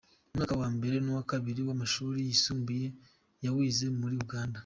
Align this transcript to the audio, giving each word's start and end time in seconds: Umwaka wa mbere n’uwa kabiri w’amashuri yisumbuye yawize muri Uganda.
Umwaka 0.31 0.53
wa 0.61 0.67
mbere 0.77 0.95
n’uwa 0.99 1.23
kabiri 1.31 1.61
w’amashuri 1.67 2.19
yisumbuye 2.27 2.87
yawize 3.45 3.85
muri 3.99 4.15
Uganda. 4.25 4.59